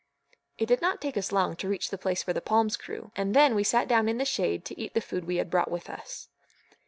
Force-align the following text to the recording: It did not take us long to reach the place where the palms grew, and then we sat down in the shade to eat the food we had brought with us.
It 0.57 0.65
did 0.65 0.81
not 0.81 0.99
take 0.99 1.15
us 1.15 1.31
long 1.31 1.55
to 1.57 1.69
reach 1.69 1.91
the 1.91 1.97
place 1.99 2.25
where 2.25 2.33
the 2.33 2.41
palms 2.41 2.75
grew, 2.75 3.11
and 3.15 3.35
then 3.35 3.53
we 3.53 3.63
sat 3.63 3.87
down 3.87 4.09
in 4.09 4.17
the 4.17 4.25
shade 4.25 4.65
to 4.65 4.79
eat 4.81 4.95
the 4.95 4.99
food 4.99 5.25
we 5.25 5.35
had 5.35 5.51
brought 5.51 5.69
with 5.69 5.91
us. 5.91 6.27